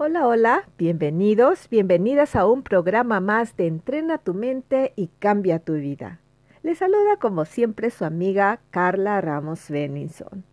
Hola, 0.00 0.28
hola, 0.28 0.68
bienvenidos, 0.78 1.68
bienvenidas 1.68 2.36
a 2.36 2.46
un 2.46 2.62
programa 2.62 3.18
más 3.18 3.56
de 3.56 3.66
Entrena 3.66 4.18
tu 4.18 4.32
mente 4.32 4.92
y 4.94 5.08
cambia 5.18 5.58
tu 5.58 5.72
vida. 5.72 6.20
Les 6.62 6.78
saluda 6.78 7.16
como 7.20 7.44
siempre 7.44 7.90
su 7.90 8.04
amiga 8.04 8.60
Carla 8.70 9.20
Ramos 9.20 9.68
Benninson. 9.68 10.44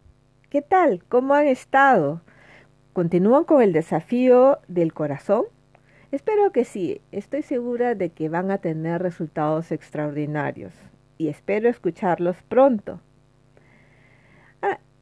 ¿Qué 0.50 0.63
tal? 0.63 1.03
¿Cómo 1.09 1.36
han 1.36 1.45
estado? 1.45 2.22
¿Continúan 2.94 3.44
con 3.44 3.62
el 3.62 3.72
desafío 3.72 4.58
del 4.67 4.94
corazón? 4.94 5.44
Espero 6.12 6.52
que 6.52 6.66
sí, 6.66 7.02
estoy 7.12 7.44
segura 7.44 7.94
de 7.94 8.09
que 8.09 8.30
van 8.30 8.50
a 8.50 8.58
tener 8.58 9.00
resultados 9.03 9.72
extraordinarios 9.72 10.73
y 11.20 11.27
espero 11.27 11.70
escucharlos 11.70 12.41
pronto. 12.50 13.00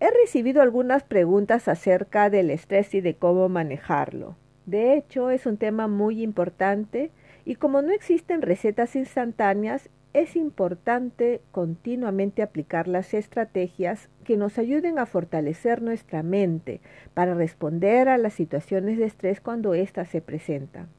He 0.04 0.12
recibido 0.12 0.62
algunas 0.62 1.02
preguntas 1.02 1.70
acerca 1.70 2.30
del 2.30 2.50
estrés 2.50 2.94
y 2.94 3.00
de 3.00 3.16
cómo 3.16 3.48
manejarlo. 3.48 4.36
De 4.66 4.98
hecho, 4.98 5.30
es 5.30 5.46
un 5.46 5.56
tema 5.56 5.88
muy 5.88 6.22
importante 6.22 7.10
y 7.46 7.56
como 7.56 7.82
no 7.82 7.94
existen 7.94 8.42
recetas 8.42 8.98
instantáneas, 8.98 9.90
es 10.12 10.36
importante 10.36 11.40
continuamente 11.52 12.42
aplicar 12.42 12.90
las 12.90 13.14
estrategias 13.14 14.10
que 14.26 14.36
nos 14.36 14.58
ayuden 14.58 15.00
a 15.00 15.06
fortalecer 15.06 15.82
nuestra 15.82 16.22
mente 16.22 16.82
para 17.14 17.34
responder 17.34 18.10
a 18.10 18.18
las 18.18 18.34
situaciones 18.34 18.98
de 18.98 19.06
estrés 19.06 19.40
cuando 19.40 19.74
éstas 19.74 20.10
se 20.10 20.20
presentan. 20.20 20.90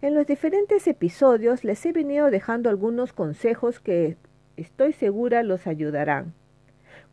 En 0.00 0.14
los 0.14 0.28
diferentes 0.28 0.86
episodios 0.86 1.64
les 1.64 1.84
he 1.84 1.90
venido 1.90 2.30
dejando 2.30 2.70
algunos 2.70 3.12
consejos 3.12 3.80
que 3.80 4.16
estoy 4.56 4.92
segura 4.92 5.42
los 5.42 5.66
ayudarán. 5.66 6.34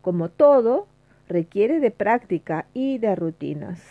Como 0.04 0.28
todo, 0.28 0.88
requiere 1.30 1.80
de 1.80 1.90
práctica 1.90 2.66
y 2.74 2.98
de 2.98 3.16
rutinas. 3.16 3.82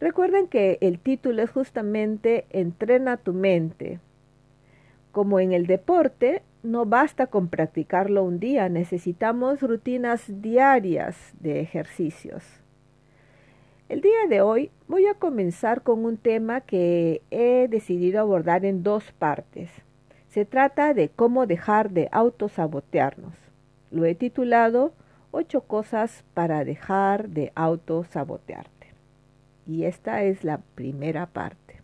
Recuerden 0.00 0.48
que 0.48 0.76
el 0.82 0.98
título 0.98 1.42
es 1.42 1.50
justamente 1.50 2.44
Entrena 2.50 3.16
tu 3.16 3.32
mente. 3.32 4.00
Como 5.10 5.40
en 5.40 5.54
el 5.54 5.66
deporte, 5.66 6.42
no 6.62 6.84
basta 6.84 7.26
con 7.28 7.48
practicarlo 7.48 8.22
un 8.22 8.38
día, 8.38 8.68
necesitamos 8.68 9.62
rutinas 9.62 10.24
diarias 10.42 11.16
de 11.40 11.60
ejercicios. 11.60 12.44
El 13.88 14.02
día 14.02 14.26
de 14.28 14.42
hoy 14.42 14.70
voy 14.88 15.06
a 15.06 15.14
comenzar 15.14 15.80
con 15.80 16.04
un 16.04 16.18
tema 16.18 16.60
que 16.60 17.22
he 17.30 17.66
decidido 17.68 18.20
abordar 18.20 18.66
en 18.66 18.82
dos 18.82 19.10
partes. 19.12 19.70
Se 20.28 20.44
trata 20.44 20.92
de 20.92 21.08
cómo 21.08 21.46
dejar 21.46 21.92
de 21.92 22.10
autosabotearnos. 22.12 23.47
Lo 23.90 24.04
he 24.04 24.14
titulado 24.14 24.92
Ocho 25.30 25.60
cosas 25.62 26.24
para 26.32 26.64
dejar 26.64 27.28
de 27.28 27.52
autosabotearte. 27.54 28.94
Y 29.66 29.84
esta 29.84 30.22
es 30.22 30.42
la 30.42 30.62
primera 30.74 31.26
parte. 31.26 31.82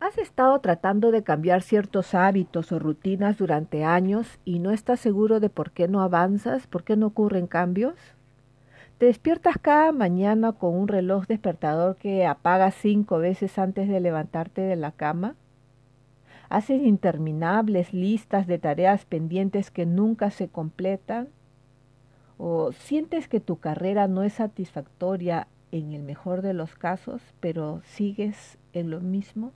¿Has 0.00 0.16
estado 0.16 0.58
tratando 0.60 1.10
de 1.10 1.22
cambiar 1.22 1.60
ciertos 1.60 2.14
hábitos 2.14 2.72
o 2.72 2.78
rutinas 2.78 3.36
durante 3.36 3.84
años 3.84 4.40
y 4.46 4.58
no 4.58 4.70
estás 4.70 4.98
seguro 4.98 5.38
de 5.38 5.50
por 5.50 5.72
qué 5.72 5.86
no 5.86 6.00
avanzas, 6.00 6.66
por 6.66 6.84
qué 6.84 6.96
no 6.96 7.08
ocurren 7.08 7.46
cambios? 7.46 7.94
Te 9.00 9.06
despiertas 9.06 9.56
cada 9.56 9.92
mañana 9.92 10.52
con 10.52 10.74
un 10.74 10.86
reloj 10.86 11.26
despertador 11.26 11.96
que 11.96 12.26
apaga 12.26 12.70
cinco 12.70 13.16
veces 13.16 13.58
antes 13.58 13.88
de 13.88 13.98
levantarte 13.98 14.60
de 14.60 14.76
la 14.76 14.92
cama. 14.92 15.36
Haces 16.50 16.82
interminables 16.82 17.94
listas 17.94 18.46
de 18.46 18.58
tareas 18.58 19.06
pendientes 19.06 19.70
que 19.70 19.86
nunca 19.86 20.30
se 20.30 20.48
completan. 20.48 21.30
¿O 22.36 22.72
sientes 22.72 23.26
que 23.26 23.40
tu 23.40 23.56
carrera 23.56 24.06
no 24.06 24.22
es 24.22 24.34
satisfactoria 24.34 25.48
en 25.72 25.94
el 25.94 26.02
mejor 26.02 26.42
de 26.42 26.52
los 26.52 26.74
casos, 26.74 27.22
pero 27.40 27.80
sigues 27.84 28.58
en 28.74 28.90
lo 28.90 29.00
mismo? 29.00 29.52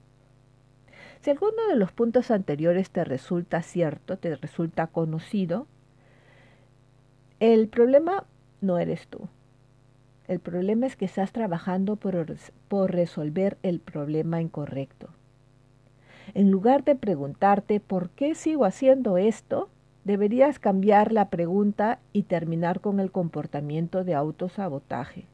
Si 1.21 1.29
alguno 1.29 1.67
de 1.69 1.77
los 1.77 1.93
puntos 1.93 2.31
anteriores 2.31 2.89
te 2.89 3.05
resulta 3.05 3.61
cierto, 3.61 4.17
te 4.17 4.37
resulta 4.37 4.87
conocido, 4.87 5.67
el 7.41 7.69
problema 7.69 8.25
no 8.65 8.79
eres 8.79 9.07
tú. 9.09 9.29
El 10.27 10.41
problema 10.41 10.87
es 10.87 10.97
que 10.97 11.05
estás 11.05 11.33
trabajando 11.33 11.97
por, 11.97 12.91
resolver 12.91 13.59
el 13.63 13.81
problema 13.81 14.41
incorrecto. 14.41 15.09
En 16.33 16.51
lugar 16.51 16.85
de 16.85 16.95
preguntarte 16.95 17.79
por 17.79 18.09
qué 18.11 18.35
sigo 18.35 18.65
haciendo 18.65 19.19
esto, 19.19 19.69
deberías 20.05 20.59
cambiar 20.59 21.13
la 21.13 21.29
pregunta 21.29 21.99
y 22.15 22.23
terminar 22.23 22.81
con 22.81 23.01
el 23.01 23.11
comportamiento 23.11 24.03
de 24.03 24.15
autosabotaje. 24.15 25.27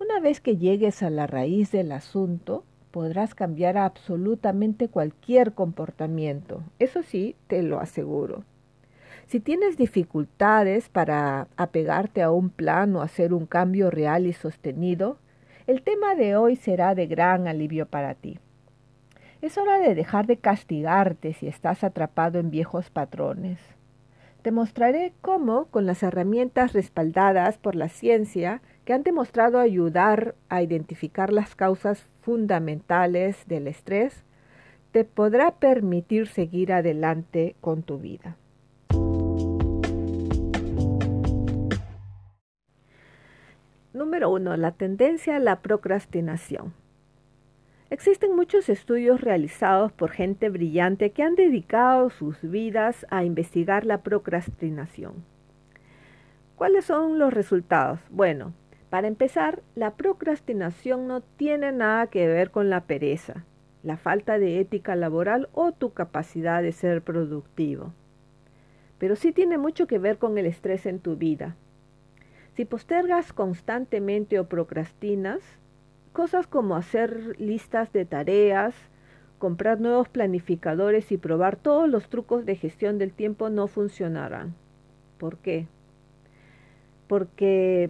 Una 0.00 0.18
vez 0.18 0.40
que 0.40 0.56
llegues 0.56 1.02
a 1.04 1.10
la 1.10 1.28
raíz 1.28 1.70
del 1.70 1.92
asunto, 1.92 2.64
podrás 2.90 3.36
cambiar 3.36 3.78
absolutamente 3.78 4.88
cualquier 4.88 5.52
comportamiento. 5.52 6.62
Eso 6.80 7.04
sí, 7.04 7.36
te 7.46 7.62
lo 7.62 7.78
aseguro. 7.78 8.42
Si 9.30 9.38
tienes 9.38 9.76
dificultades 9.76 10.88
para 10.88 11.46
apegarte 11.56 12.20
a 12.20 12.32
un 12.32 12.50
plan 12.50 12.96
o 12.96 13.00
hacer 13.00 13.32
un 13.32 13.46
cambio 13.46 13.88
real 13.88 14.26
y 14.26 14.32
sostenido, 14.32 15.18
el 15.68 15.82
tema 15.82 16.16
de 16.16 16.34
hoy 16.34 16.56
será 16.56 16.96
de 16.96 17.06
gran 17.06 17.46
alivio 17.46 17.86
para 17.86 18.14
ti. 18.14 18.40
Es 19.40 19.56
hora 19.56 19.78
de 19.78 19.94
dejar 19.94 20.26
de 20.26 20.38
castigarte 20.38 21.32
si 21.32 21.46
estás 21.46 21.84
atrapado 21.84 22.40
en 22.40 22.50
viejos 22.50 22.90
patrones. 22.90 23.60
Te 24.42 24.50
mostraré 24.50 25.12
cómo, 25.20 25.66
con 25.66 25.86
las 25.86 26.02
herramientas 26.02 26.72
respaldadas 26.72 27.56
por 27.56 27.76
la 27.76 27.88
ciencia 27.88 28.62
que 28.84 28.94
han 28.94 29.04
demostrado 29.04 29.60
ayudar 29.60 30.34
a 30.48 30.60
identificar 30.60 31.32
las 31.32 31.54
causas 31.54 32.04
fundamentales 32.22 33.46
del 33.46 33.68
estrés, 33.68 34.24
te 34.90 35.04
podrá 35.04 35.52
permitir 35.52 36.26
seguir 36.26 36.72
adelante 36.72 37.54
con 37.60 37.84
tu 37.84 37.98
vida. 37.98 38.36
Número 44.10 44.30
1. 44.30 44.56
La 44.56 44.72
tendencia 44.72 45.36
a 45.36 45.38
la 45.38 45.60
procrastinación. 45.62 46.74
Existen 47.90 48.34
muchos 48.34 48.68
estudios 48.68 49.20
realizados 49.20 49.92
por 49.92 50.10
gente 50.10 50.48
brillante 50.48 51.12
que 51.12 51.22
han 51.22 51.36
dedicado 51.36 52.10
sus 52.10 52.42
vidas 52.42 53.06
a 53.10 53.22
investigar 53.22 53.86
la 53.86 54.02
procrastinación. 54.02 55.24
¿Cuáles 56.56 56.86
son 56.86 57.20
los 57.20 57.32
resultados? 57.32 58.00
Bueno, 58.10 58.52
para 58.90 59.06
empezar, 59.06 59.62
la 59.76 59.94
procrastinación 59.94 61.06
no 61.06 61.20
tiene 61.20 61.70
nada 61.70 62.08
que 62.08 62.26
ver 62.26 62.50
con 62.50 62.68
la 62.68 62.86
pereza, 62.86 63.44
la 63.84 63.96
falta 63.96 64.40
de 64.40 64.58
ética 64.58 64.96
laboral 64.96 65.48
o 65.52 65.70
tu 65.70 65.92
capacidad 65.92 66.64
de 66.64 66.72
ser 66.72 67.02
productivo. 67.02 67.94
Pero 68.98 69.14
sí 69.14 69.30
tiene 69.30 69.56
mucho 69.56 69.86
que 69.86 70.00
ver 70.00 70.18
con 70.18 70.36
el 70.36 70.46
estrés 70.46 70.84
en 70.86 70.98
tu 70.98 71.14
vida, 71.14 71.54
si 72.60 72.66
postergas 72.66 73.32
constantemente 73.32 74.38
o 74.38 74.44
procrastinas, 74.44 75.40
cosas 76.12 76.46
como 76.46 76.76
hacer 76.76 77.40
listas 77.40 77.90
de 77.90 78.04
tareas, 78.04 78.74
comprar 79.38 79.80
nuevos 79.80 80.10
planificadores 80.10 81.10
y 81.10 81.16
probar 81.16 81.56
todos 81.56 81.88
los 81.88 82.10
trucos 82.10 82.44
de 82.44 82.56
gestión 82.56 82.98
del 82.98 83.14
tiempo 83.14 83.48
no 83.48 83.66
funcionarán. 83.66 84.52
¿Por 85.16 85.38
qué? 85.38 85.68
Porque 87.06 87.88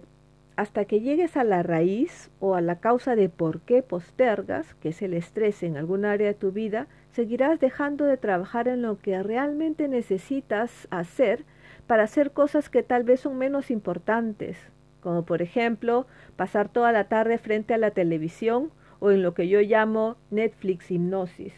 hasta 0.55 0.85
que 0.85 1.01
llegues 1.01 1.35
a 1.35 1.43
la 1.43 1.63
raíz 1.63 2.31
o 2.39 2.55
a 2.55 2.61
la 2.61 2.79
causa 2.79 3.17
de 3.17 3.27
por 3.27 3.59
qué 3.59 3.83
postergas, 3.83 4.73
que 4.75 4.89
es 4.89 5.01
el 5.01 5.13
estrés 5.13 5.63
en 5.63 5.75
algún 5.75 6.05
área 6.05 6.27
de 6.27 6.33
tu 6.33 6.53
vida, 6.53 6.87
seguirás 7.11 7.59
dejando 7.59 8.05
de 8.05 8.15
trabajar 8.15 8.69
en 8.69 8.83
lo 8.83 8.97
que 8.99 9.21
realmente 9.21 9.89
necesitas 9.89 10.87
hacer 10.91 11.43
para 11.91 12.03
hacer 12.03 12.31
cosas 12.31 12.69
que 12.69 12.83
tal 12.83 13.03
vez 13.03 13.19
son 13.19 13.37
menos 13.37 13.69
importantes, 13.69 14.57
como 15.01 15.25
por 15.25 15.41
ejemplo 15.41 16.07
pasar 16.37 16.69
toda 16.69 16.93
la 16.93 17.09
tarde 17.09 17.37
frente 17.37 17.73
a 17.73 17.77
la 17.77 17.91
televisión 17.91 18.71
o 19.01 19.11
en 19.11 19.21
lo 19.21 19.33
que 19.33 19.49
yo 19.49 19.59
llamo 19.59 20.15
Netflix 20.29 20.89
hipnosis. 20.89 21.53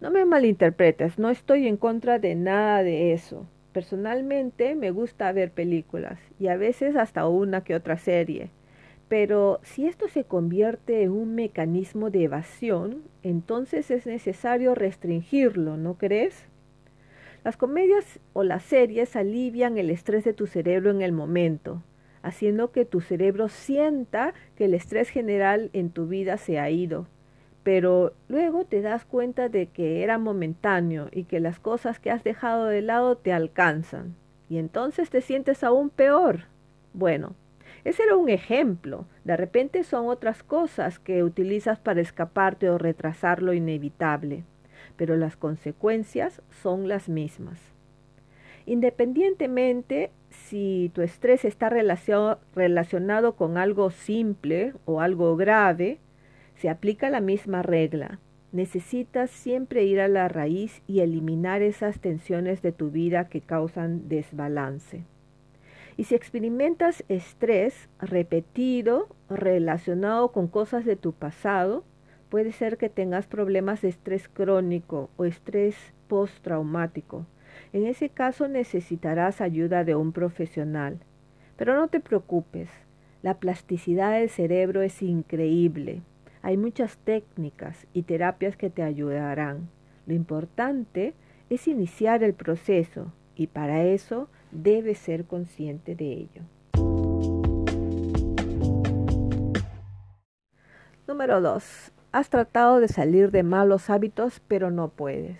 No 0.00 0.12
me 0.12 0.24
malinterpretes, 0.24 1.18
no 1.18 1.28
estoy 1.28 1.66
en 1.66 1.76
contra 1.76 2.20
de 2.20 2.36
nada 2.36 2.84
de 2.84 3.12
eso. 3.12 3.48
Personalmente 3.72 4.76
me 4.76 4.92
gusta 4.92 5.32
ver 5.32 5.50
películas 5.50 6.20
y 6.38 6.46
a 6.46 6.56
veces 6.56 6.94
hasta 6.94 7.26
una 7.26 7.64
que 7.64 7.74
otra 7.74 7.98
serie. 7.98 8.50
Pero 9.08 9.58
si 9.64 9.88
esto 9.88 10.06
se 10.06 10.22
convierte 10.22 11.02
en 11.02 11.10
un 11.10 11.34
mecanismo 11.34 12.10
de 12.10 12.22
evasión, 12.22 13.02
entonces 13.24 13.90
es 13.90 14.06
necesario 14.06 14.76
restringirlo, 14.76 15.76
¿no 15.76 15.94
crees? 15.94 16.46
Las 17.44 17.56
comedias 17.56 18.20
o 18.32 18.44
las 18.44 18.62
series 18.62 19.16
alivian 19.16 19.78
el 19.78 19.90
estrés 19.90 20.24
de 20.24 20.32
tu 20.32 20.46
cerebro 20.46 20.90
en 20.90 21.02
el 21.02 21.12
momento, 21.12 21.82
haciendo 22.22 22.70
que 22.70 22.84
tu 22.84 23.00
cerebro 23.00 23.48
sienta 23.48 24.34
que 24.56 24.66
el 24.66 24.74
estrés 24.74 25.08
general 25.08 25.70
en 25.72 25.90
tu 25.90 26.06
vida 26.06 26.36
se 26.36 26.58
ha 26.58 26.70
ido 26.70 27.06
pero 27.62 28.14
luego 28.28 28.64
te 28.64 28.82
das 28.82 29.04
cuenta 29.04 29.48
de 29.48 29.66
que 29.66 30.02
era 30.02 30.18
momentáneo 30.18 31.08
y 31.12 31.24
que 31.24 31.40
las 31.40 31.58
cosas 31.58 31.98
que 31.98 32.10
has 32.10 32.24
dejado 32.24 32.66
de 32.66 32.82
lado 32.82 33.16
te 33.16 33.32
alcanzan 33.32 34.16
y 34.48 34.58
entonces 34.58 35.10
te 35.10 35.20
sientes 35.20 35.62
aún 35.64 35.88
peor. 35.88 36.44
Bueno, 36.92 37.34
ese 37.84 38.02
era 38.02 38.16
un 38.16 38.28
ejemplo. 38.28 39.06
De 39.24 39.36
repente 39.36 39.84
son 39.84 40.08
otras 40.08 40.42
cosas 40.42 40.98
que 40.98 41.22
utilizas 41.22 41.78
para 41.78 42.00
escaparte 42.00 42.68
o 42.68 42.78
retrasar 42.78 43.42
lo 43.42 43.54
inevitable, 43.54 44.44
pero 44.96 45.16
las 45.16 45.36
consecuencias 45.36 46.42
son 46.62 46.88
las 46.88 47.08
mismas. 47.08 47.58
Independientemente 48.66 50.10
si 50.32 50.90
tu 50.94 51.02
estrés 51.02 51.44
está 51.44 51.70
relacionado 51.70 53.36
con 53.36 53.58
algo 53.58 53.90
simple 53.90 54.72
o 54.84 55.00
algo 55.00 55.36
grave, 55.36 55.98
se 56.56 56.68
aplica 56.68 57.10
la 57.10 57.20
misma 57.20 57.62
regla. 57.62 58.18
Necesitas 58.52 59.30
siempre 59.30 59.84
ir 59.84 60.00
a 60.00 60.08
la 60.08 60.28
raíz 60.28 60.82
y 60.86 61.00
eliminar 61.00 61.62
esas 61.62 62.00
tensiones 62.00 62.60
de 62.60 62.72
tu 62.72 62.90
vida 62.90 63.28
que 63.28 63.40
causan 63.40 64.08
desbalance. 64.08 65.04
Y 65.96 66.04
si 66.04 66.14
experimentas 66.14 67.04
estrés 67.08 67.88
repetido 67.98 69.08
relacionado 69.28 70.32
con 70.32 70.48
cosas 70.48 70.84
de 70.84 70.96
tu 70.96 71.12
pasado, 71.12 71.84
puede 72.32 72.52
ser 72.52 72.78
que 72.78 72.88
tengas 72.88 73.26
problemas 73.26 73.82
de 73.82 73.90
estrés 73.90 74.26
crónico 74.26 75.10
o 75.18 75.26
estrés 75.26 75.76
postraumático. 76.08 77.26
En 77.74 77.84
ese 77.84 78.08
caso 78.08 78.48
necesitarás 78.48 79.42
ayuda 79.42 79.84
de 79.84 79.96
un 79.96 80.12
profesional. 80.12 80.98
Pero 81.58 81.74
no 81.74 81.88
te 81.88 82.00
preocupes, 82.00 82.70
la 83.20 83.38
plasticidad 83.38 84.12
del 84.12 84.30
cerebro 84.30 84.80
es 84.80 85.02
increíble. 85.02 86.00
Hay 86.40 86.56
muchas 86.56 86.96
técnicas 86.96 87.86
y 87.92 88.04
terapias 88.04 88.56
que 88.56 88.70
te 88.70 88.82
ayudarán. 88.82 89.68
Lo 90.06 90.14
importante 90.14 91.12
es 91.50 91.68
iniciar 91.68 92.22
el 92.22 92.32
proceso 92.32 93.12
y 93.36 93.48
para 93.48 93.84
eso 93.84 94.30
debes 94.52 94.96
ser 94.96 95.26
consciente 95.26 95.94
de 95.94 96.12
ello. 96.14 96.42
Número 101.06 101.42
2. 101.42 101.92
Has 102.12 102.30
tratado 102.30 102.78
de 102.78 102.88
salir 102.88 103.30
de 103.30 103.42
malos 103.42 103.90
hábitos 103.90 104.40
pero 104.46 104.70
no 104.70 104.88
puedes. 104.88 105.38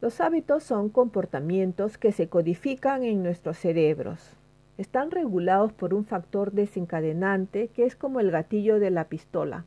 Los 0.00 0.20
hábitos 0.20 0.62
son 0.62 0.88
comportamientos 0.88 1.98
que 1.98 2.12
se 2.12 2.28
codifican 2.28 3.04
en 3.04 3.22
nuestros 3.22 3.58
cerebros. 3.58 4.36
Están 4.78 5.10
regulados 5.10 5.72
por 5.72 5.92
un 5.92 6.04
factor 6.04 6.52
desencadenante 6.52 7.68
que 7.68 7.84
es 7.84 7.96
como 7.96 8.20
el 8.20 8.30
gatillo 8.30 8.78
de 8.78 8.90
la 8.90 9.04
pistola 9.04 9.64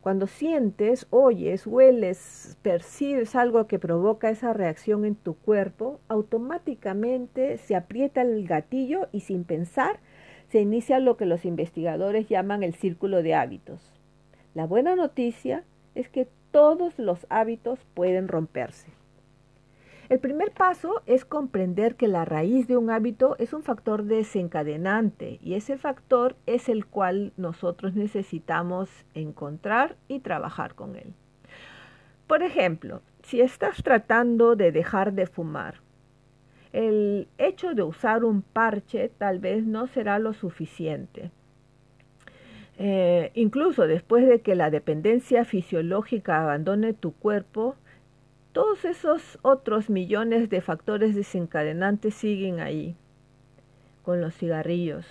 cuando 0.00 0.26
sientes, 0.26 1.06
oyes, 1.10 1.66
hueles, 1.66 2.56
percibes 2.62 3.36
algo 3.36 3.66
que 3.66 3.78
provoca 3.78 4.30
esa 4.30 4.54
reacción 4.54 5.04
en 5.04 5.14
tu 5.14 5.34
cuerpo, 5.34 6.00
automáticamente 6.08 7.58
se 7.58 7.76
aprieta 7.76 8.22
el 8.22 8.46
gatillo 8.48 9.08
y 9.12 9.20
sin 9.20 9.44
pensar 9.44 10.00
se 10.48 10.60
inicia 10.60 11.00
lo 11.00 11.18
que 11.18 11.26
los 11.26 11.44
investigadores 11.44 12.28
llaman 12.28 12.62
el 12.62 12.74
círculo 12.74 13.22
de 13.22 13.34
hábitos. 13.34 13.99
La 14.54 14.66
buena 14.66 14.96
noticia 14.96 15.64
es 15.94 16.08
que 16.08 16.28
todos 16.50 16.98
los 16.98 17.26
hábitos 17.30 17.78
pueden 17.94 18.26
romperse. 18.26 18.90
El 20.08 20.18
primer 20.18 20.50
paso 20.50 21.02
es 21.06 21.24
comprender 21.24 21.94
que 21.94 22.08
la 22.08 22.24
raíz 22.24 22.66
de 22.66 22.76
un 22.76 22.90
hábito 22.90 23.36
es 23.38 23.52
un 23.52 23.62
factor 23.62 24.02
desencadenante 24.02 25.38
y 25.40 25.54
ese 25.54 25.78
factor 25.78 26.34
es 26.46 26.68
el 26.68 26.84
cual 26.84 27.32
nosotros 27.36 27.94
necesitamos 27.94 28.90
encontrar 29.14 29.94
y 30.08 30.18
trabajar 30.18 30.74
con 30.74 30.96
él. 30.96 31.14
Por 32.26 32.42
ejemplo, 32.42 33.02
si 33.22 33.40
estás 33.40 33.84
tratando 33.84 34.56
de 34.56 34.72
dejar 34.72 35.12
de 35.12 35.26
fumar, 35.26 35.76
el 36.72 37.28
hecho 37.38 37.74
de 37.74 37.84
usar 37.84 38.24
un 38.24 38.42
parche 38.42 39.12
tal 39.16 39.38
vez 39.38 39.64
no 39.64 39.86
será 39.86 40.18
lo 40.18 40.32
suficiente. 40.32 41.30
Eh, 42.82 43.30
incluso 43.34 43.86
después 43.86 44.26
de 44.26 44.40
que 44.40 44.54
la 44.54 44.70
dependencia 44.70 45.44
fisiológica 45.44 46.40
abandone 46.40 46.94
tu 46.94 47.12
cuerpo, 47.12 47.76
todos 48.52 48.86
esos 48.86 49.38
otros 49.42 49.90
millones 49.90 50.48
de 50.48 50.62
factores 50.62 51.14
desencadenantes 51.14 52.14
siguen 52.14 52.58
ahí, 52.58 52.96
con 54.02 54.22
los 54.22 54.34
cigarrillos. 54.34 55.04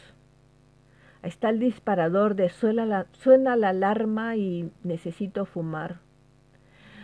Ahí 1.21 1.29
está 1.29 1.49
el 1.49 1.59
disparador 1.59 2.33
de 2.33 2.49
suena 2.49 2.87
la, 2.87 3.05
suena 3.11 3.55
la 3.55 3.69
alarma 3.69 4.35
y 4.35 4.71
necesito 4.83 5.45
fumar. 5.45 5.99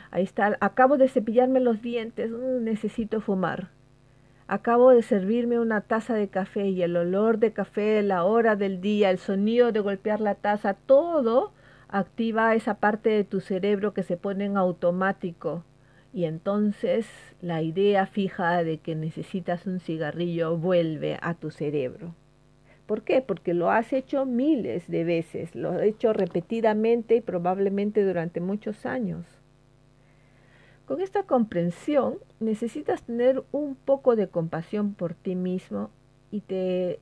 Ahí 0.09 0.23
está, 0.23 0.57
acabo 0.61 0.97
de 0.97 1.09
cepillarme 1.09 1.59
los 1.59 1.83
dientes, 1.83 2.31
uh, 2.31 2.59
necesito 2.59 3.21
fumar. 3.21 3.69
Acabo 4.47 4.91
de 4.91 5.01
servirme 5.01 5.59
una 5.59 5.81
taza 5.81 6.13
de 6.13 6.27
café 6.27 6.67
y 6.67 6.83
el 6.83 6.95
olor 6.95 7.39
de 7.39 7.51
café, 7.51 8.01
la 8.03 8.23
hora 8.23 8.55
del 8.55 8.79
día, 8.79 9.09
el 9.09 9.17
sonido 9.17 9.71
de 9.71 9.79
golpear 9.79 10.21
la 10.21 10.35
taza, 10.35 10.75
todo 10.75 11.51
activa 11.87 12.53
esa 12.53 12.75
parte 12.75 13.09
de 13.09 13.23
tu 13.23 13.39
cerebro 13.39 13.93
que 13.93 14.03
se 14.03 14.17
pone 14.17 14.45
en 14.45 14.57
automático 14.57 15.63
y 16.15 16.23
entonces 16.23 17.07
la 17.41 17.61
idea 17.61 18.05
fija 18.05 18.63
de 18.63 18.77
que 18.77 18.95
necesitas 18.95 19.67
un 19.67 19.81
cigarrillo 19.81 20.57
vuelve 20.57 21.19
a 21.21 21.33
tu 21.33 21.51
cerebro. 21.51 22.15
¿Por 22.85 23.01
qué? 23.01 23.21
Porque 23.21 23.53
lo 23.53 23.69
has 23.69 23.91
hecho 23.91 24.25
miles 24.25 24.87
de 24.87 25.03
veces, 25.03 25.55
lo 25.55 25.71
has 25.71 25.81
hecho 25.81 26.13
repetidamente 26.13 27.17
y 27.17 27.21
probablemente 27.21 28.05
durante 28.05 28.39
muchos 28.39 28.85
años. 28.85 29.25
Con 30.85 31.01
esta 31.01 31.23
comprensión 31.23 32.19
necesitas 32.39 33.01
tener 33.01 33.43
un 33.51 33.75
poco 33.75 34.15
de 34.15 34.27
compasión 34.27 34.93
por 34.93 35.15
ti 35.15 35.35
mismo 35.35 35.89
y 36.29 36.41
te 36.41 36.99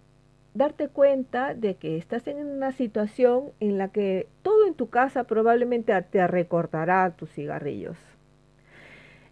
darte 0.54 0.88
cuenta 0.88 1.54
de 1.54 1.76
que 1.76 1.98
estás 1.98 2.28
en 2.28 2.38
una 2.38 2.72
situación 2.72 3.52
en 3.60 3.78
la 3.78 3.90
que 3.90 4.28
todo 4.42 4.68
en 4.68 4.76
tu 4.76 4.90
casa 4.90 5.26
probablemente 5.26 6.00
te 6.04 6.26
recordará 6.28 7.12
tus 7.18 7.30
cigarrillos. 7.32 7.98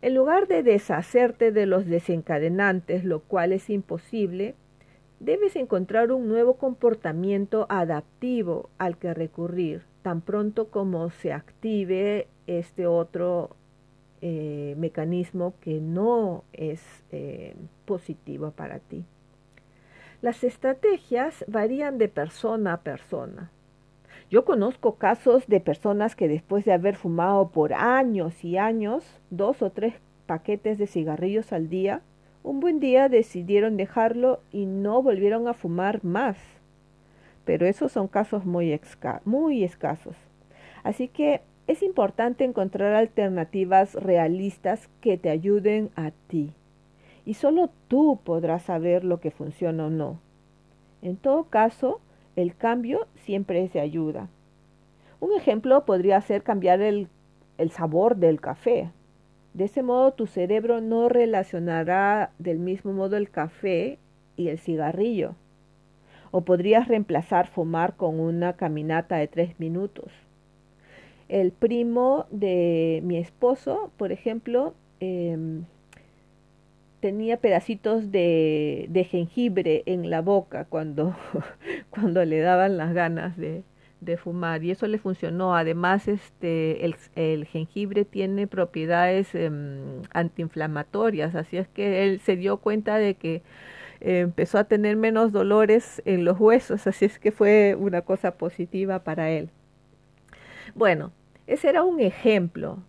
En 0.02 0.16
lugar 0.16 0.48
de 0.48 0.64
deshacerte 0.64 1.54
de 1.54 1.66
los 1.66 1.86
desencadenantes, 1.86 3.06
lo 3.06 3.22
cual 3.22 3.54
es 3.54 3.70
imposible, 3.70 4.56
debes 5.22 5.56
encontrar 5.56 6.12
un 6.12 6.28
nuevo 6.28 6.56
comportamiento 6.56 7.68
adaptivo 7.70 8.70
al 8.80 8.98
que 8.98 9.14
recurrir, 9.14 9.84
tan 10.02 10.20
pronto 10.22 10.70
como 10.70 11.10
se 11.12 11.32
active 11.32 12.28
este 12.48 12.88
otro 12.88 13.56
eh, 14.22 14.76
mecanismo 14.78 15.54
que 15.62 15.80
no 15.80 16.44
es 16.54 16.82
eh, 17.12 17.56
positivo 17.86 18.52
para 18.52 18.80
ti. 18.80 19.04
Las 20.22 20.44
estrategias 20.44 21.44
varían 21.48 21.98
de 21.98 22.08
persona 22.08 22.74
a 22.74 22.82
persona. 22.82 23.50
Yo 24.30 24.46
conozco 24.46 24.96
casos 24.96 25.48
de 25.48 25.60
personas 25.60 26.16
que 26.16 26.28
después 26.28 26.64
de 26.64 26.74
haber 26.74 26.96
fumado 26.96 27.50
por 27.50 27.74
años 27.74 28.46
y 28.46 28.58
años, 28.58 29.04
dos 29.30 29.62
o 29.62 29.72
tres 29.72 29.96
paquetes 30.28 30.78
de 30.78 30.88
cigarrillos 30.88 31.52
al 31.52 31.68
día, 31.68 32.02
un 32.44 32.60
buen 32.60 32.80
día 32.80 33.10
decidieron 33.10 33.76
dejarlo 33.76 34.40
y 34.52 34.68
no 34.68 35.02
volvieron 35.02 35.48
a 35.48 35.54
fumar 35.54 36.04
más. 36.04 36.38
Pero 37.44 37.66
esos 37.66 37.92
son 37.92 38.08
casos 38.08 38.46
muy, 38.46 38.80
muy 39.26 39.64
escasos. 39.64 40.16
Así 40.84 41.08
que 41.08 41.42
es 41.72 41.84
importante 41.84 42.44
encontrar 42.44 42.94
alternativas 42.94 43.96
realistas 43.96 44.90
que 45.00 45.18
te 45.18 45.30
ayuden 45.30 45.90
a 45.96 46.12
ti. 46.28 46.52
Y 47.26 47.36
solo 47.36 47.70
tú 47.88 48.20
podrás 48.24 48.64
saber 48.64 49.06
lo 49.06 49.20
que 49.22 49.32
funciona 49.32 49.86
o 49.86 49.90
no. 49.90 50.20
En 51.02 51.16
todo 51.16 51.46
caso, 51.46 52.02
el 52.36 52.56
cambio 52.56 53.08
siempre 53.16 53.64
es 53.64 53.72
de 53.72 53.80
ayuda. 53.80 54.28
Un 55.22 55.34
ejemplo 55.34 55.86
podría 55.86 56.20
ser 56.20 56.44
cambiar 56.44 56.82
el, 56.82 57.08
el 57.58 57.72
sabor 57.72 58.18
del 58.18 58.42
café. 58.42 58.92
De 59.54 59.66
ese 59.66 59.82
modo 59.82 60.12
tu 60.12 60.28
cerebro 60.28 60.82
no 60.82 61.10
relacionará 61.10 62.32
del 62.38 62.60
mismo 62.60 62.92
modo 62.92 63.16
el 63.16 63.30
café 63.30 63.98
y 64.36 64.50
el 64.50 64.60
cigarrillo. 64.60 65.36
O 66.32 66.42
podrías 66.42 66.88
reemplazar 66.88 67.48
fumar 67.48 67.96
con 67.96 68.20
una 68.20 68.54
caminata 68.58 69.18
de 69.18 69.28
tres 69.28 69.60
minutos. 69.60 70.12
El 71.32 71.54
primo 71.54 72.28
de 72.30 73.00
mi 73.06 73.16
esposo, 73.16 73.90
por 73.96 74.12
ejemplo, 74.12 74.74
em, 75.00 75.64
tenía 77.00 77.38
pedacitos 77.38 78.12
de, 78.12 79.08
jengibre 79.10 79.84
en 79.86 80.10
la 80.10 80.22
boca 80.22 80.66
cuando, 80.66 81.16
cuando 81.90 82.26
le 82.26 82.42
daban 82.42 82.76
las 82.76 82.94
ganas 82.94 83.38
de, 83.38 83.64
fumar 84.18 84.62
y 84.66 84.72
eso 84.72 84.88
le 84.88 84.98
funcionó. 84.98 85.56
Además, 85.56 86.10
este, 86.10 86.86
el, 87.16 87.46
jengibre 87.46 88.04
tiene 88.04 88.46
propiedades 88.46 89.34
eh, 89.34 89.50
antiinflamatorias, 90.14 91.34
así 91.36 91.56
es 91.56 91.70
que 91.70 92.04
él 92.04 92.20
se 92.20 92.36
dio 92.36 92.58
cuenta 92.58 92.98
de 92.98 93.16
que 93.16 93.42
empezó 94.02 94.58
a 94.58 94.66
tener 94.66 94.98
menos 94.98 95.32
dolores 95.32 96.02
en 96.04 96.26
los 96.26 96.38
huesos, 96.42 96.88
así 96.88 97.06
es 97.06 97.20
que 97.20 97.32
fue 97.32 97.78
una 97.80 98.02
cosa 98.02 98.32
positiva 98.38 99.00
para 99.06 99.30
él. 99.30 99.50
Bueno, 100.76 101.12
ese 101.54 101.70
era 101.70 101.84
un 101.84 102.00
ejemplo, 102.00 102.80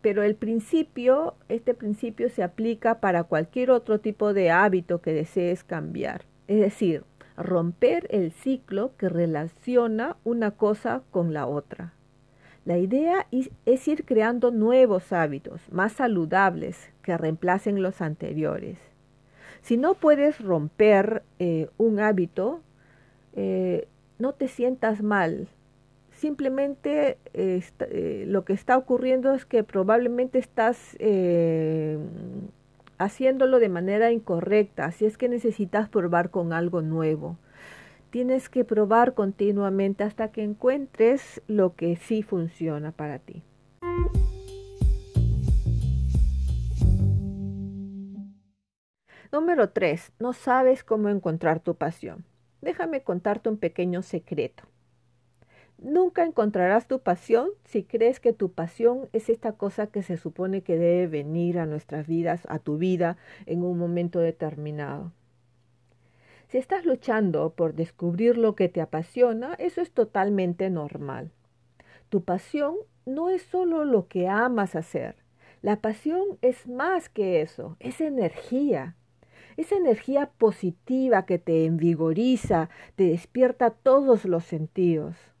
pero 0.00 0.22
el 0.22 0.36
principio, 0.36 1.34
este 1.48 1.74
principio 1.74 2.28
se 2.28 2.42
aplica 2.42 3.00
para 3.00 3.24
cualquier 3.24 3.70
otro 3.70 3.98
tipo 4.00 4.32
de 4.32 4.50
hábito 4.50 5.00
que 5.00 5.12
desees 5.12 5.64
cambiar. 5.64 6.22
Es 6.46 6.60
decir, 6.60 7.04
romper 7.36 8.06
el 8.10 8.30
ciclo 8.30 8.92
que 8.98 9.08
relaciona 9.08 10.16
una 10.22 10.52
cosa 10.52 11.02
con 11.10 11.32
la 11.32 11.46
otra. 11.46 11.94
La 12.64 12.78
idea 12.78 13.26
es 13.66 13.88
ir 13.88 14.04
creando 14.04 14.50
nuevos 14.50 15.12
hábitos, 15.12 15.60
más 15.72 15.92
saludables, 15.92 16.92
que 17.02 17.16
reemplacen 17.18 17.82
los 17.82 18.00
anteriores. 18.00 18.78
Si 19.60 19.76
no 19.76 19.94
puedes 19.94 20.40
romper 20.40 21.24
eh, 21.38 21.68
un 21.78 21.98
hábito, 21.98 22.60
eh, 23.34 23.88
no 24.18 24.32
te 24.34 24.48
sientas 24.48 25.02
mal. 25.02 25.48
Simplemente 26.24 27.18
eh, 27.34 28.24
lo 28.26 28.46
que 28.46 28.54
está 28.54 28.78
ocurriendo 28.78 29.34
es 29.34 29.44
que 29.44 29.62
probablemente 29.62 30.38
estás 30.38 30.96
haciéndolo 32.96 33.58
de 33.58 33.68
manera 33.68 34.10
incorrecta, 34.10 34.86
así 34.86 35.04
es 35.04 35.18
que 35.18 35.28
necesitas 35.28 35.90
probar 35.90 36.30
con 36.30 36.54
algo 36.54 36.80
nuevo. 36.80 37.36
Tienes 38.08 38.48
que 38.48 38.64
probar 38.64 39.12
continuamente 39.12 40.02
hasta 40.02 40.32
que 40.32 40.42
encuentres 40.42 41.42
lo 41.46 41.74
que 41.74 41.94
sí 41.96 42.22
funciona 42.22 42.90
para 42.90 43.18
ti. 43.18 43.42
Número 49.30 49.68
3. 49.68 50.12
No 50.18 50.32
sabes 50.32 50.84
cómo 50.84 51.10
encontrar 51.10 51.60
tu 51.60 51.74
pasión. 51.74 52.24
Déjame 52.62 53.02
contarte 53.02 53.50
un 53.50 53.58
pequeño 53.58 54.00
secreto. 54.00 54.64
Nunca 55.84 56.24
encontrarás 56.24 56.88
tu 56.88 57.00
pasión 57.00 57.50
si 57.66 57.82
crees 57.82 58.18
que 58.18 58.32
tu 58.32 58.50
pasión 58.50 59.10
es 59.12 59.28
esta 59.28 59.52
cosa 59.52 59.86
que 59.86 60.02
se 60.02 60.16
supone 60.16 60.62
que 60.62 60.78
debe 60.78 61.06
venir 61.08 61.58
a 61.58 61.66
nuestras 61.66 62.06
vidas, 62.06 62.40
a 62.48 62.58
tu 62.58 62.78
vida, 62.78 63.18
en 63.44 63.62
un 63.62 63.76
momento 63.76 64.18
determinado. 64.18 65.12
Si 66.48 66.56
estás 66.56 66.86
luchando 66.86 67.50
por 67.50 67.74
descubrir 67.74 68.38
lo 68.38 68.54
que 68.54 68.70
te 68.70 68.80
apasiona, 68.80 69.52
eso 69.58 69.82
es 69.82 69.90
totalmente 69.90 70.70
normal. 70.70 71.32
Tu 72.08 72.24
pasión 72.24 72.76
no 73.04 73.28
es 73.28 73.42
solo 73.42 73.84
lo 73.84 74.08
que 74.08 74.26
amas 74.26 74.76
hacer. 74.76 75.16
La 75.60 75.82
pasión 75.82 76.38
es 76.40 76.66
más 76.66 77.10
que 77.10 77.42
eso, 77.42 77.76
es 77.78 78.00
energía, 78.00 78.96
esa 79.58 79.76
energía 79.76 80.30
positiva 80.38 81.26
que 81.26 81.38
te 81.38 81.66
envigoriza, 81.66 82.70
te 82.96 83.04
despierta 83.04 83.68
todos 83.68 84.24
los 84.24 84.44
sentidos. 84.44 85.33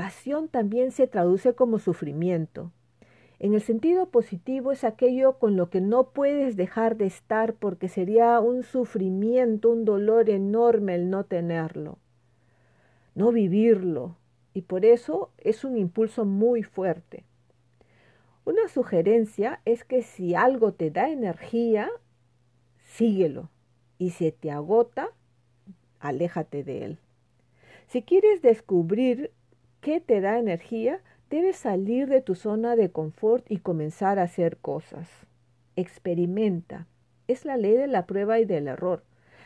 Pasión 0.00 0.48
también 0.48 0.92
se 0.92 1.06
traduce 1.06 1.52
como 1.52 1.78
sufrimiento. 1.78 2.72
En 3.38 3.52
el 3.52 3.60
sentido 3.60 4.08
positivo 4.08 4.72
es 4.72 4.82
aquello 4.82 5.38
con 5.38 5.56
lo 5.56 5.68
que 5.68 5.82
no 5.82 6.12
puedes 6.12 6.56
dejar 6.56 6.96
de 6.96 7.04
estar 7.04 7.52
porque 7.52 7.86
sería 7.86 8.40
un 8.40 8.62
sufrimiento, 8.62 9.68
un 9.68 9.84
dolor 9.84 10.30
enorme 10.30 10.94
el 10.94 11.10
no 11.10 11.24
tenerlo, 11.24 11.98
no 13.14 13.30
vivirlo, 13.30 14.16
y 14.54 14.62
por 14.62 14.86
eso 14.86 15.32
es 15.36 15.64
un 15.64 15.76
impulso 15.76 16.24
muy 16.24 16.62
fuerte. 16.62 17.26
Una 18.46 18.68
sugerencia 18.68 19.60
es 19.66 19.84
que 19.84 20.00
si 20.00 20.34
algo 20.34 20.72
te 20.72 20.90
da 20.90 21.10
energía, 21.10 21.90
síguelo 22.84 23.50
y 23.98 24.12
si 24.12 24.32
te 24.32 24.50
agota, 24.50 25.10
aléjate 25.98 26.64
de 26.64 26.84
él. 26.86 26.98
Si 27.86 28.00
quieres 28.00 28.40
descubrir 28.40 29.30
qué 29.80 30.00
te 30.00 30.20
da 30.20 30.38
energía, 30.38 31.00
debes 31.30 31.56
salir 31.56 32.08
de 32.08 32.20
tu 32.20 32.34
zona 32.34 32.76
de 32.76 32.90
confort 32.90 33.44
y 33.50 33.58
comenzar 33.58 34.18
a 34.18 34.24
hacer 34.24 34.56
cosas. 34.58 35.08
Experimenta. 35.76 36.86
Es 37.28 37.44
la 37.44 37.56
ley 37.56 37.74
de 37.76 37.86
la 37.86 38.06
prueba 38.06 38.40
y 38.40 38.44
del 38.44 38.68
error. 38.68 39.04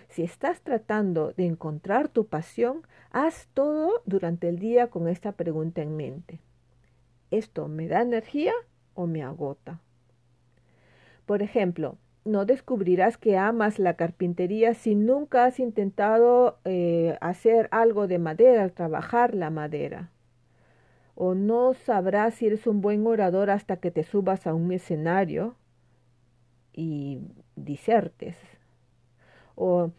Si 0.08 0.22
estás 0.22 0.60
tratando 0.60 1.32
de 1.32 1.46
encontrar 1.46 2.08
tu 2.08 2.26
pasión, 2.26 2.82
haz 3.10 3.48
todo 3.52 4.02
durante 4.06 4.48
el 4.48 4.58
día 4.58 4.88
con 4.88 5.08
esta 5.08 5.32
pregunta 5.32 5.82
en 5.82 5.96
mente. 5.96 6.40
¿Esto 7.30 7.68
me 7.68 7.88
da 7.88 8.00
energía 8.02 8.52
o 8.94 9.06
me 9.06 9.22
agota? 9.22 9.80
Por 11.26 11.42
ejemplo, 11.42 11.96
no 12.24 12.46
descubrirás 12.46 13.18
que 13.18 13.36
amas 13.36 13.78
la 13.78 13.94
carpintería 13.94 14.74
si 14.74 14.94
nunca 14.94 15.44
has 15.44 15.58
intentado 15.58 16.58
eh, 16.64 17.18
hacer 17.20 17.68
algo 17.70 18.06
de 18.06 18.18
madera, 18.18 18.68
trabajar 18.70 19.34
la 19.34 19.50
madera. 19.50 20.10
O 21.14 21.35
no 21.35 21.75
sabrás 21.75 22.35
si 22.35 22.47
eres 22.47 22.66
un 22.66 22.80
buen 22.80 23.06
orador 23.06 23.50
hasta 23.50 23.76
que 23.76 23.90
te 23.90 24.02
subas 24.02 24.47
a 24.47 24.54
un 24.54 24.73
escenario 24.73 25.54
y 26.73 27.21
disertes. 27.54 28.37
O 29.54 29.92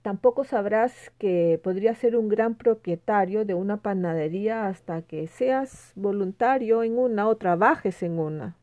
tampoco 0.00 0.44
sabrás 0.44 1.12
que 1.18 1.60
podrías 1.62 1.98
ser 1.98 2.16
un 2.16 2.28
gran 2.28 2.54
propietario 2.54 3.44
de 3.44 3.54
una 3.54 3.82
panadería 3.82 4.66
hasta 4.66 5.02
que 5.02 5.26
seas 5.26 5.92
voluntario 5.96 6.82
en 6.82 6.98
una 6.98 7.28
o 7.28 7.36
trabajes 7.36 8.02
en 8.02 8.18
una. 8.18 8.56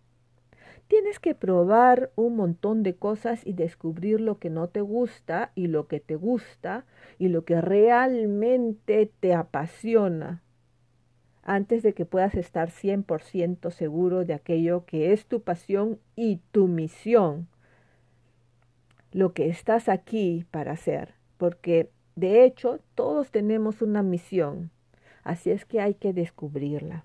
Tienes 0.87 1.19
que 1.19 1.35
probar 1.35 2.11
un 2.15 2.35
montón 2.35 2.81
de 2.81 2.95
cosas 2.95 3.45
y 3.45 3.53
descubrir 3.53 4.19
lo 4.19 4.39
que 4.39 4.49
no 4.49 4.69
te 4.69 4.81
gusta 4.81 5.51
y 5.53 5.67
lo 5.67 5.87
que 5.87 5.99
te 5.99 6.15
gusta 6.15 6.85
y 7.19 7.27
lo 7.27 7.45
que 7.45 7.61
realmente 7.61 9.11
te 9.19 9.35
apasiona 9.35 10.41
antes 11.49 11.81
de 11.81 11.95
que 11.95 12.05
puedas 12.05 12.35
estar 12.35 12.69
100% 12.69 13.71
seguro 13.71 14.23
de 14.23 14.35
aquello 14.35 14.85
que 14.85 15.13
es 15.13 15.25
tu 15.25 15.41
pasión 15.41 15.99
y 16.15 16.41
tu 16.51 16.67
misión, 16.67 17.47
lo 19.11 19.33
que 19.33 19.49
estás 19.49 19.89
aquí 19.89 20.45
para 20.51 20.73
hacer, 20.73 21.15
porque 21.37 21.89
de 22.15 22.43
hecho 22.45 22.81
todos 22.93 23.31
tenemos 23.31 23.81
una 23.81 24.03
misión, 24.03 24.69
así 25.23 25.49
es 25.49 25.65
que 25.65 25.81
hay 25.81 25.95
que 25.95 26.13
descubrirla. 26.13 27.03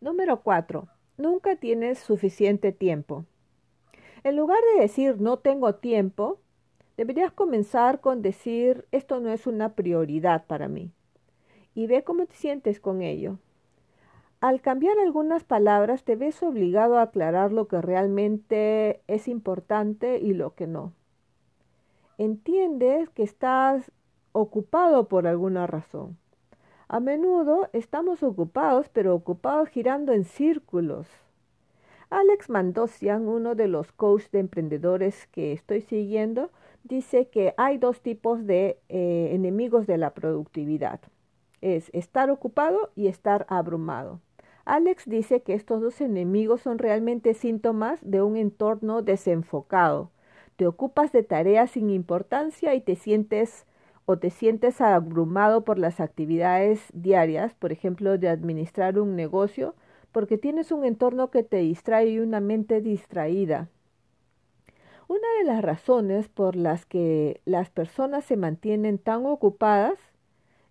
Número 0.00 0.42
4. 0.42 0.88
Nunca 1.16 1.54
tienes 1.54 2.00
suficiente 2.00 2.72
tiempo. 2.72 3.24
En 4.24 4.34
lugar 4.34 4.58
de 4.74 4.80
decir 4.80 5.20
no 5.20 5.38
tengo 5.38 5.76
tiempo, 5.76 6.40
deberías 6.96 7.32
comenzar 7.32 8.00
con 8.00 8.22
decir 8.22 8.86
esto 8.92 9.20
no 9.20 9.30
es 9.30 9.46
una 9.46 9.74
prioridad 9.74 10.46
para 10.46 10.68
mí. 10.68 10.90
Y 11.74 11.86
ve 11.86 12.04
cómo 12.04 12.26
te 12.26 12.34
sientes 12.34 12.80
con 12.80 13.02
ello. 13.02 13.38
Al 14.40 14.60
cambiar 14.60 14.98
algunas 14.98 15.44
palabras 15.44 16.04
te 16.04 16.16
ves 16.16 16.42
obligado 16.42 16.98
a 16.98 17.02
aclarar 17.02 17.52
lo 17.52 17.68
que 17.68 17.80
realmente 17.80 19.00
es 19.06 19.28
importante 19.28 20.18
y 20.18 20.34
lo 20.34 20.54
que 20.54 20.66
no. 20.66 20.92
Entiendes 22.18 23.10
que 23.10 23.22
estás 23.22 23.90
ocupado 24.32 25.08
por 25.08 25.26
alguna 25.26 25.66
razón. 25.66 26.18
A 26.88 27.00
menudo 27.00 27.68
estamos 27.72 28.22
ocupados, 28.22 28.88
pero 28.90 29.14
ocupados 29.14 29.68
girando 29.70 30.12
en 30.12 30.24
círculos. 30.24 31.08
Alex 32.10 32.48
Mandosian, 32.48 33.26
uno 33.26 33.54
de 33.54 33.66
los 33.66 33.90
coaches 33.92 34.30
de 34.30 34.38
emprendedores 34.38 35.26
que 35.26 35.52
estoy 35.52 35.80
siguiendo, 35.80 36.50
dice 36.86 37.28
que 37.28 37.54
hay 37.56 37.78
dos 37.78 38.00
tipos 38.00 38.46
de 38.46 38.78
eh, 38.88 39.30
enemigos 39.32 39.86
de 39.86 39.98
la 39.98 40.14
productividad. 40.14 41.00
Es 41.60 41.90
estar 41.92 42.30
ocupado 42.30 42.90
y 42.94 43.08
estar 43.08 43.46
abrumado. 43.48 44.20
Alex 44.64 45.04
dice 45.08 45.42
que 45.42 45.54
estos 45.54 45.80
dos 45.80 46.00
enemigos 46.00 46.60
son 46.60 46.78
realmente 46.78 47.34
síntomas 47.34 48.00
de 48.02 48.22
un 48.22 48.36
entorno 48.36 49.02
desenfocado. 49.02 50.10
Te 50.56 50.66
ocupas 50.66 51.12
de 51.12 51.22
tareas 51.22 51.70
sin 51.70 51.90
importancia 51.90 52.74
y 52.74 52.80
te 52.80 52.96
sientes 52.96 53.66
o 54.06 54.18
te 54.18 54.30
sientes 54.30 54.80
abrumado 54.80 55.64
por 55.64 55.78
las 55.78 56.00
actividades 56.00 56.80
diarias, 56.92 57.54
por 57.54 57.72
ejemplo, 57.72 58.18
de 58.18 58.28
administrar 58.28 58.98
un 58.98 59.16
negocio, 59.16 59.74
porque 60.12 60.38
tienes 60.38 60.72
un 60.72 60.84
entorno 60.84 61.30
que 61.30 61.42
te 61.42 61.58
distrae 61.58 62.08
y 62.08 62.18
una 62.20 62.40
mente 62.40 62.80
distraída. 62.80 63.68
Una 65.08 65.26
de 65.38 65.44
las 65.44 65.62
razones 65.62 66.28
por 66.28 66.56
las 66.56 66.84
que 66.84 67.40
las 67.44 67.70
personas 67.70 68.24
se 68.24 68.36
mantienen 68.36 68.98
tan 68.98 69.24
ocupadas 69.24 69.98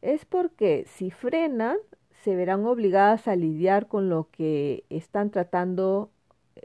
es 0.02 0.26
porque 0.26 0.86
si 0.88 1.10
frenan, 1.10 1.78
se 2.24 2.36
verán 2.36 2.66
obligadas 2.66 3.28
a 3.28 3.36
lidiar 3.36 3.88
con 3.88 4.10
lo 4.10 4.30
que 4.32 4.84
están 4.90 5.32
tratando 5.32 6.10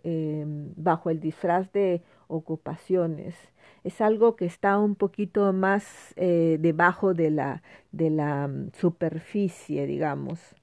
eh, 0.03 0.45
bajo 0.77 1.11
el 1.11 1.21
disfraz 1.21 1.73
de 1.73 2.03
ocupaciones. 2.27 3.37
Es 3.85 4.00
algo 4.00 4.37
que 4.37 4.47
está 4.47 4.79
un 4.79 4.95
poquito 4.95 5.53
más 5.53 6.12
eh, 6.17 6.59
debajo 6.61 7.15
de 7.15 7.31
la, 7.31 7.62
de 7.93 8.11
la 8.11 8.49
mm, 8.49 8.73
superficie, 8.73 9.87
digamos. 9.87 10.55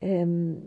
Em, 0.00 0.60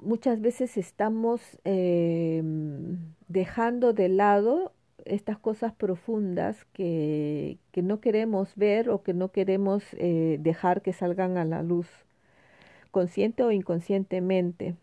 muchas 0.00 0.40
veces 0.40 0.76
estamos 0.76 1.40
em, 1.64 2.98
dejando 3.28 3.92
de 3.92 4.08
lado 4.08 4.72
estas 5.04 5.38
cosas 5.38 5.72
profundas 5.72 6.64
que, 6.72 7.58
no 7.76 8.00
queremos 8.00 8.54
ver 8.56 8.90
o 8.90 9.02
que 9.02 9.14
no 9.14 9.30
queremos 9.30 9.84
eh, 9.92 10.38
dejar 10.40 10.82
que 10.82 10.92
salgan 10.92 11.36
a 11.36 11.44
la 11.44 11.62
luz, 11.62 11.88
consciente 12.90 13.42
o 13.42 13.52
inconscientemente. 13.52 14.74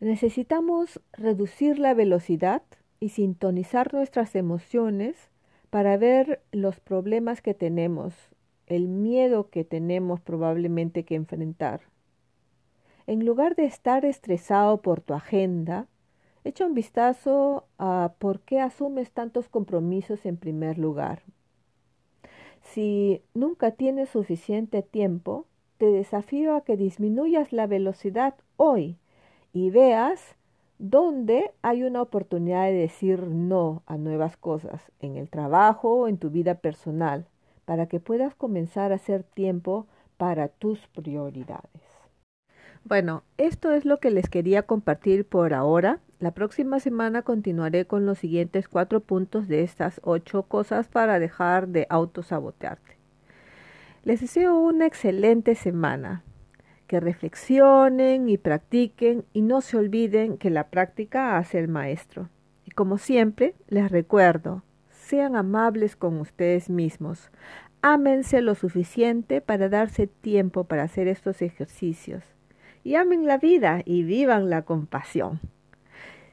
Necesitamos 0.00 1.00
reducir 1.12 1.78
la 1.78 1.94
velocidad 1.94 2.62
y 3.00 3.10
sintonizar 3.10 3.94
nuestras 3.94 4.34
emociones 4.34 5.30
para 5.70 5.96
ver 5.96 6.42
los 6.52 6.80
problemas 6.80 7.40
que 7.42 7.54
tenemos, 7.54 8.14
el 8.66 8.88
miedo 8.88 9.50
que 9.50 9.64
tenemos 9.64 10.20
probablemente 10.20 11.04
que 11.04 11.14
enfrentar. 11.14 11.80
En 13.06 13.26
lugar 13.26 13.54
de 13.54 13.66
estar 13.66 14.06
estresado 14.06 14.80
por 14.80 15.02
tu 15.02 15.12
agenda, 15.12 15.86
echa 16.42 16.64
un 16.64 16.72
vistazo 16.72 17.64
a 17.78 18.14
por 18.18 18.40
qué 18.40 18.60
asumes 18.60 19.10
tantos 19.10 19.48
compromisos 19.48 20.24
en 20.24 20.38
primer 20.38 20.78
lugar. 20.78 21.22
Si 22.62 23.20
nunca 23.34 23.72
tienes 23.72 24.08
suficiente 24.08 24.82
tiempo, 24.82 25.46
te 25.76 25.86
desafío 25.86 26.54
a 26.54 26.62
que 26.62 26.78
disminuyas 26.78 27.52
la 27.52 27.66
velocidad 27.66 28.36
hoy 28.56 28.96
y 29.52 29.68
veas 29.68 30.36
dónde 30.78 31.52
hay 31.60 31.82
una 31.82 32.00
oportunidad 32.00 32.64
de 32.64 32.72
decir 32.72 33.20
no 33.28 33.82
a 33.86 33.98
nuevas 33.98 34.38
cosas 34.38 34.82
en 35.00 35.16
el 35.16 35.28
trabajo 35.28 35.94
o 35.94 36.08
en 36.08 36.16
tu 36.16 36.30
vida 36.30 36.54
personal 36.54 37.26
para 37.66 37.86
que 37.86 38.00
puedas 38.00 38.34
comenzar 38.34 38.92
a 38.92 38.96
hacer 38.96 39.24
tiempo 39.24 39.86
para 40.16 40.48
tus 40.48 40.86
prioridades. 40.88 41.83
Bueno, 42.86 43.24
esto 43.38 43.72
es 43.72 43.86
lo 43.86 43.98
que 43.98 44.10
les 44.10 44.28
quería 44.28 44.64
compartir 44.64 45.24
por 45.24 45.54
ahora. 45.54 46.00
La 46.18 46.32
próxima 46.32 46.80
semana 46.80 47.22
continuaré 47.22 47.86
con 47.86 48.04
los 48.04 48.18
siguientes 48.18 48.68
cuatro 48.68 49.00
puntos 49.00 49.48
de 49.48 49.62
estas 49.62 50.02
ocho 50.04 50.42
cosas 50.42 50.86
para 50.88 51.18
dejar 51.18 51.68
de 51.68 51.86
autosabotearte. 51.88 52.98
Les 54.02 54.20
deseo 54.20 54.58
una 54.58 54.84
excelente 54.84 55.54
semana 55.54 56.24
que 56.86 57.00
reflexionen 57.00 58.28
y 58.28 58.36
practiquen 58.36 59.24
y 59.32 59.40
no 59.40 59.62
se 59.62 59.78
olviden 59.78 60.36
que 60.36 60.50
la 60.50 60.68
práctica 60.68 61.38
hace 61.38 61.60
el 61.60 61.68
maestro. 61.68 62.28
Y 62.66 62.72
como 62.72 62.98
siempre, 62.98 63.54
les 63.68 63.90
recuerdo, 63.90 64.62
sean 64.90 65.36
amables 65.36 65.96
con 65.96 66.20
ustedes 66.20 66.68
mismos, 66.68 67.30
ámense 67.80 68.42
lo 68.42 68.54
suficiente 68.54 69.40
para 69.40 69.70
darse 69.70 70.06
tiempo 70.06 70.64
para 70.64 70.82
hacer 70.82 71.08
estos 71.08 71.40
ejercicios 71.40 72.33
y 72.84 72.94
amen 72.96 73.26
la 73.26 73.38
vida 73.38 73.82
y 73.84 74.04
vivan 74.04 74.50
la 74.50 74.62
compasión. 74.62 75.40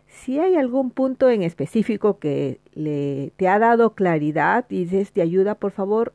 Si 0.05 0.39
hay 0.39 0.55
algún 0.55 0.91
punto 0.91 1.29
en 1.29 1.41
específico 1.41 2.19
que 2.19 2.59
le, 2.73 3.31
te 3.37 3.47
ha 3.47 3.57
dado 3.57 3.95
claridad 3.95 4.65
y 4.69 4.83
es 4.95 5.13
de 5.13 5.21
ayuda, 5.21 5.55
por 5.55 5.71
favor, 5.71 6.13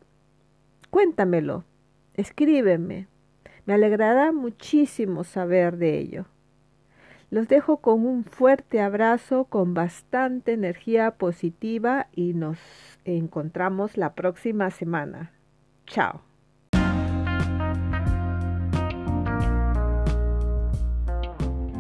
cuéntamelo, 0.90 1.64
escríbeme. 2.14 3.09
Me 3.64 3.75
alegrará 3.75 4.31
muchísimo 4.31 5.25
saber 5.25 5.78
de 5.78 5.99
ello. 5.99 6.26
Los 7.30 7.49
dejo 7.49 7.78
con 7.78 8.06
un 8.06 8.25
fuerte 8.25 8.80
abrazo, 8.80 9.45
con 9.45 9.75
bastante 9.75 10.52
energía 10.52 11.13
positiva 11.13 12.06
y 12.13 12.34
nos 12.34 12.58
encontramos 13.04 13.97
la 13.97 14.15
próxima 14.15 14.71
semana. 14.71 15.32
Chao. 15.87 16.35